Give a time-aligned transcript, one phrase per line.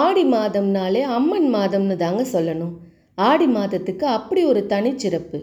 [0.00, 2.74] ஆடி மாதம்னாலே அம்மன் மாதம்னு தாங்க சொல்லணும்.
[3.18, 5.38] ஆடி மாதத்துக்கு அப்படி ஒரு தனிச்சிறப்பு.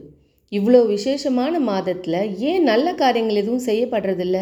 [0.51, 2.19] இவ்வளோ விசேஷமான மாதத்தில்
[2.51, 4.37] ஏன் நல்ல காரியங்கள் எதுவும் செய்யப்படுறதில்ல?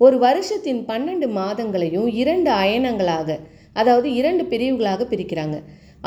[0.00, 3.38] ஒரு வருஷத்தின் பன்னெண்டு மாதங்களையும் இரண்டு அயனங்களாக
[3.72, 5.56] அதாவது இரண்டு பிரிவுகளாக பிரிக்கிறாங்க.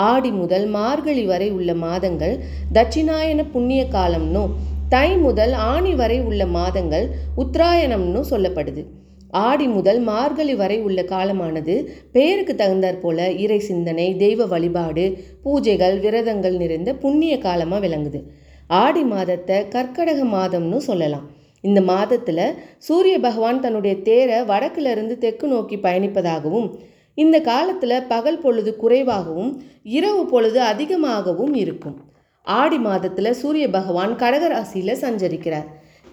[0.09, 2.35] ஆடி முதல் மார்கழி வரை உள்ள மாதங்கள்
[2.73, 4.51] தட்சிணாயன புண்ணிய காலம்னும்
[4.89, 7.05] தை முதல் ஆணி வரை உள்ள மாதங்கள்
[7.43, 8.83] உத்தராயணம்னு சொல்லப்படுது.
[9.31, 16.57] ஆடி முதல் மார்கழி வரை உள்ள காலமானது பெயருக்கு தகுந்தாற் போல இறை சிந்தனை தெய்வ வழிபாடு பூஜைகள் விரதங்கள்
[16.57, 18.23] நிறைந்த புண்ணிய காலமாக விளங்குது.
[18.67, 21.29] ஆடி மாதத்தை கற்கடக மாதம்னு சொல்லலாம்.
[21.61, 26.77] இந்த மாதத்தில் சூரிய பகவான் தன்னுடைய தேரை வடக்கிலிருந்து தெற்கு நோக்கி பயணிப்பதாகவும்
[27.13, 31.95] இந்த காலத்தில் பகல் பொழுது குறைவாகவும் இரவு பொழுது அதிகமாகவும் இருக்கும்.
[32.41, 35.65] ஆடி மாதத்தில் சூரிய பகவான் கடகராசியில் சஞ்சரிக்கிறார்.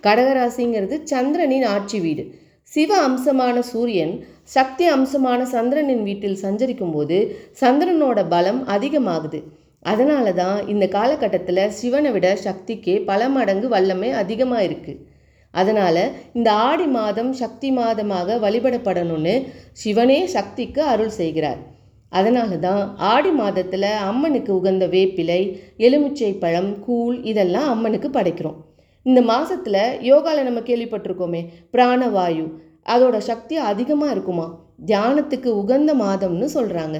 [0.03, 2.43] கடகராசிங்கிறது சந்திரனின் ஆட்சி வீடு.
[2.73, 4.15] சிவ அம்சமான சூரியன்
[4.55, 7.19] சக்தி அம்சமான சந்திரனின் வீட்டில் சஞ்சரிக்கும் போது
[7.61, 9.41] சந்திரனோட பலம் அதிகமாகுது.
[9.83, 15.03] அதனால தான் இந்த காலகட்டத்தில் சிவனை விட சக்திக்கே பல மடங்கு வல்லமை அதிகமாக இருக்குது
[15.55, 16.03] அதனால்
[16.39, 19.37] இந்த ஆடி மாதம் சக்தி மாதமாக வழிபடப்படணும்னு
[19.83, 21.61] சிவனே சக்திக்கு அருள் செய்கிறார்.
[22.13, 25.41] அதனால தான் ஆடி மாதத்தில் அம்மனுக்கு உகந்த வேப்பிலை
[25.87, 28.59] எலுமிச்சை பழம் கூழ் இதெல்லாம் அம்மனுக்கு படைக்கிறோம்.
[29.07, 31.41] இந்த மாதத்தில் யோகாவில் நம்ம கேள்விப்பட்டிருக்கோமே
[31.75, 32.45] பிராணவாயு.
[32.95, 34.47] அதோட சக்தி அதிகமாக இருக்குமா?
[34.87, 36.99] தியானத்துக்கு உகந்த மாதம்னு சொல்கிறாங்க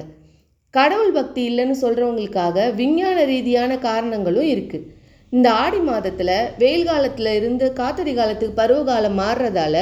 [0.73, 4.87] கடவுள் பக்தி இல்லைன்னு சொல்கிறவங்களுக்காக விஞ்ஞான ரீதியான காரணங்களும் இருக்குது
[5.33, 9.75] இந்த ஆடி மாதத்தில் வெயில் காலத்தில் இருந்து காத்தடி காலத்துக்கு பருவகாலம் மாறுறதால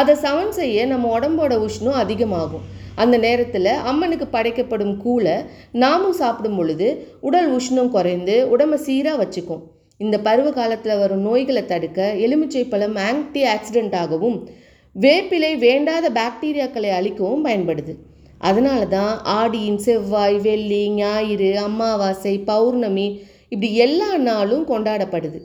[0.00, 2.64] அதை சமன் செய்ய நம்ம உடம்போட உஷ்ணம் அதிகமாகும்.
[3.02, 5.36] அந்த நேரத்தில் அம்மனுக்கு படைக்கப்படும் கூழை
[5.82, 6.88] நாமும் சாப்பிடும் பொழுது
[7.20, 9.62] உடல் உஷ்ணம் குறைந்து உடம்பை சீராக வச்சுக்கும்.
[10.00, 14.36] இந்த பருவ காலத்தில் வரும் நோய்களை தடுக்க எலுமிச்சை பழம் ஆன்டி ஆக்சிடென்ட்டாகவும்
[14.96, 17.92] வேப்பிலை வேண்டாத பாக்டீரியாக்களை அழிக்கவும் பயன்படுது.
[18.38, 23.06] அதனால தான் ஆடியின் செவ்வாய் வெள்ளி ஞாயிறு அமாவாசை பௌர்ணமி
[23.52, 25.38] இப்படி எல்லா நாளும் கொண்டாடப்படுது.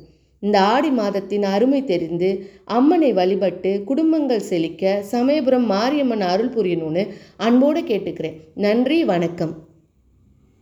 [0.44, 2.30] இந்த ஆடி மாதத்தின் அருமை தெரிந்து
[2.78, 7.04] அம்மனை வழிபட்டு குடும்பங்கள் செழிக்க சமயபுரம் மாரியம்மன் அருள் புரியணும்னு
[7.48, 8.40] அன்போடு கேட்டுக்கிறேன்.
[8.66, 9.54] நன்றி வணக்கம்.